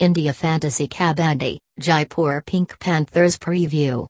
India 0.00 0.32
Fantasy 0.32 0.88
Kabaddi, 0.88 1.58
Jaipur 1.78 2.40
Pink 2.46 2.78
Panthers 2.78 3.38
Preview. 3.38 4.06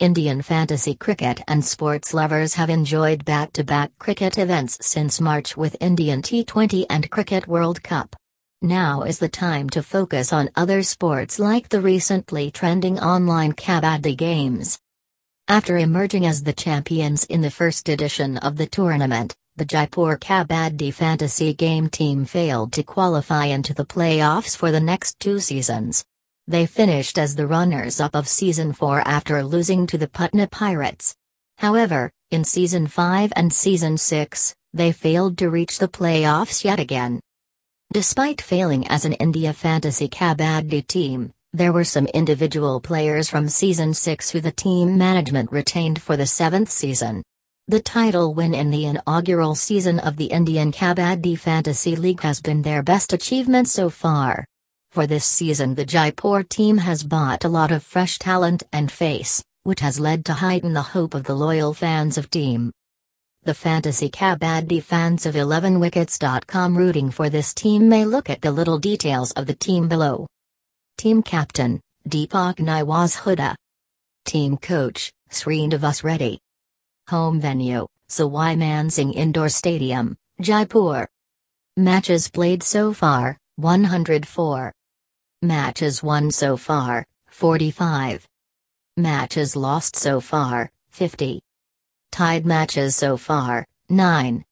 Indian 0.00 0.42
fantasy 0.42 0.96
cricket 0.96 1.40
and 1.46 1.64
sports 1.64 2.12
lovers 2.12 2.54
have 2.54 2.68
enjoyed 2.68 3.24
back 3.24 3.52
to 3.52 3.62
back 3.62 3.92
cricket 4.00 4.36
events 4.36 4.78
since 4.80 5.20
March 5.20 5.56
with 5.56 5.76
Indian 5.78 6.22
T20 6.22 6.86
and 6.90 7.08
Cricket 7.08 7.46
World 7.46 7.84
Cup. 7.84 8.16
Now 8.62 9.02
is 9.02 9.20
the 9.20 9.28
time 9.28 9.70
to 9.70 9.82
focus 9.84 10.32
on 10.32 10.50
other 10.56 10.82
sports 10.82 11.38
like 11.38 11.68
the 11.68 11.80
recently 11.80 12.50
trending 12.50 12.98
online 12.98 13.52
Kabaddi 13.52 14.16
games. 14.16 14.76
After 15.46 15.78
emerging 15.78 16.26
as 16.26 16.42
the 16.42 16.52
champions 16.52 17.26
in 17.26 17.42
the 17.42 17.50
first 17.52 17.88
edition 17.88 18.38
of 18.38 18.56
the 18.56 18.66
tournament, 18.66 19.36
the 19.56 19.64
Jaipur 19.66 20.16
Kabaddi 20.16 20.94
fantasy 20.94 21.52
game 21.52 21.90
team 21.90 22.24
failed 22.24 22.72
to 22.72 22.82
qualify 22.82 23.46
into 23.46 23.74
the 23.74 23.84
playoffs 23.84 24.56
for 24.56 24.72
the 24.72 24.80
next 24.80 25.20
two 25.20 25.40
seasons. 25.40 26.02
They 26.46 26.64
finished 26.64 27.18
as 27.18 27.36
the 27.36 27.46
runners-up 27.46 28.16
of 28.16 28.26
Season 28.26 28.72
4 28.72 29.06
after 29.06 29.44
losing 29.44 29.86
to 29.88 29.98
the 29.98 30.08
Patna 30.08 30.46
Pirates. 30.46 31.14
However, 31.58 32.10
in 32.30 32.44
Season 32.44 32.86
5 32.86 33.34
and 33.36 33.52
Season 33.52 33.98
6, 33.98 34.54
they 34.72 34.90
failed 34.90 35.36
to 35.38 35.50
reach 35.50 35.78
the 35.78 35.88
playoffs 35.88 36.64
yet 36.64 36.80
again. 36.80 37.20
Despite 37.92 38.40
failing 38.40 38.88
as 38.88 39.04
an 39.04 39.12
India 39.12 39.52
Fantasy 39.52 40.08
Kabaddi 40.08 40.86
team, 40.86 41.30
there 41.52 41.74
were 41.74 41.84
some 41.84 42.06
individual 42.06 42.80
players 42.80 43.28
from 43.28 43.50
Season 43.50 43.92
6 43.92 44.30
who 44.30 44.40
the 44.40 44.50
team 44.50 44.96
management 44.96 45.52
retained 45.52 46.00
for 46.00 46.16
the 46.16 46.26
seventh 46.26 46.70
season. 46.70 47.22
The 47.68 47.80
title 47.80 48.34
win 48.34 48.54
in 48.54 48.70
the 48.70 48.86
inaugural 48.86 49.54
season 49.54 50.00
of 50.00 50.16
the 50.16 50.26
Indian 50.26 50.72
Kabaddi 50.72 51.38
Fantasy 51.38 51.94
League 51.94 52.20
has 52.22 52.40
been 52.40 52.60
their 52.60 52.82
best 52.82 53.12
achievement 53.12 53.68
so 53.68 53.88
far. 53.88 54.44
For 54.90 55.06
this 55.06 55.24
season, 55.24 55.76
the 55.76 55.86
Jaipur 55.86 56.42
team 56.42 56.76
has 56.78 57.04
bought 57.04 57.44
a 57.44 57.48
lot 57.48 57.70
of 57.70 57.84
fresh 57.84 58.18
talent 58.18 58.64
and 58.72 58.90
face, 58.90 59.44
which 59.62 59.78
has 59.78 60.00
led 60.00 60.24
to 60.24 60.32
heighten 60.32 60.72
the 60.72 60.82
hope 60.82 61.14
of 61.14 61.22
the 61.22 61.36
loyal 61.36 61.72
fans 61.72 62.18
of 62.18 62.30
team. 62.30 62.72
The 63.44 63.54
Fantasy 63.54 64.10
Kabaddi 64.10 64.82
fans 64.82 65.24
of 65.24 65.36
11wickets.com 65.36 66.76
rooting 66.76 67.10
for 67.12 67.30
this 67.30 67.54
team 67.54 67.88
may 67.88 68.04
look 68.04 68.28
at 68.28 68.42
the 68.42 68.50
little 68.50 68.80
details 68.80 69.30
of 69.32 69.46
the 69.46 69.54
team 69.54 69.86
below. 69.86 70.26
Team 70.98 71.22
Captain, 71.22 71.80
Deepak 72.08 72.56
Niwas 72.56 73.18
Hooda. 73.18 73.54
Team 74.24 74.56
Coach, 74.56 75.12
Srinivas 75.30 76.02
Reddy. 76.02 76.40
Home 77.12 77.38
venue, 77.38 77.86
Sawai 78.08 78.56
Mansingh 78.56 79.14
Indoor 79.14 79.50
Stadium, 79.50 80.16
Jaipur. 80.40 81.06
Matches 81.76 82.30
played 82.30 82.62
so 82.62 82.94
far, 82.94 83.36
104. 83.56 84.72
Matches 85.42 86.02
won 86.02 86.30
so 86.30 86.56
far, 86.56 87.06
45. 87.28 88.26
Matches 88.96 89.54
lost 89.54 89.94
so 89.94 90.22
far, 90.22 90.70
50. 90.88 91.42
Tied 92.10 92.46
matches 92.46 92.96
so 92.96 93.18
far, 93.18 93.66
9. 93.90 94.42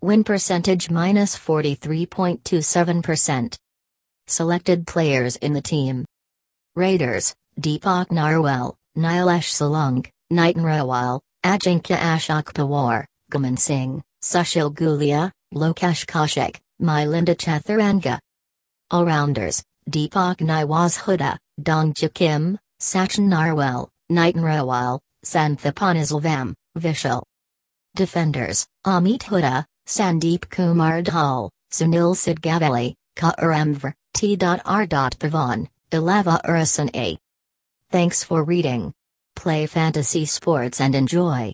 Win 0.00 0.24
percentage 0.24 0.90
minus 0.90 1.38
43.27%. 1.38 3.56
Selected 4.26 4.88
players 4.88 5.36
in 5.36 5.52
the 5.52 5.62
team. 5.62 6.04
Raiders, 6.74 7.36
Deepak 7.60 8.08
Narwal, 8.08 8.74
Nilesh 8.98 9.54
Solanki, 9.54 10.10
Nitin 10.32 10.64
Rawal, 10.64 11.20
Ajinkya 11.44 11.98
Ashok 11.98 12.54
Pawar, 12.54 13.04
Guman 13.30 13.58
Singh, 13.58 14.02
Sushil 14.22 14.72
Gulia, 14.72 15.30
Lokesh 15.52 16.06
Kaushik, 16.06 16.56
Milinda 16.80 17.36
Chaturanga. 17.36 18.18
All-rounders, 18.90 19.62
Deepak 19.90 20.38
Niwas 20.38 20.98
Hooda, 20.98 21.36
Dongja 21.60 22.12
Kim, 22.14 22.58
Sachin 22.80 23.28
Narwal, 23.28 23.88
Nitin 24.10 24.40
Rawal, 24.40 25.00
Santhapana 25.22 26.00
Selvam, 26.00 26.54
Vishal. 26.78 27.22
Defenders, 27.94 28.66
Amit 28.86 29.24
Hooda, 29.24 29.66
Sandeep 29.86 30.48
Kumar 30.48 31.02
Dhal, 31.02 31.50
Sunil 31.70 32.16
Sidgavali, 32.16 32.94
Kauramvr, 33.16 33.92
T.R. 34.14 34.86
Pavan, 34.86 35.68
Ilava 35.90 36.40
Urasan 36.42 36.90
A. 36.96 37.18
Thanks 37.90 38.24
for 38.24 38.44
reading. 38.44 38.94
Play 39.36 39.66
fantasy 39.66 40.24
sports 40.26 40.80
and 40.80 40.94
enjoy. 40.94 41.52